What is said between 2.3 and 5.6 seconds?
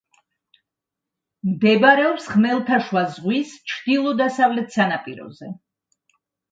ხმელთაშუა ზღვის ჩრდილო-დასავლეთ სანაპიროზე.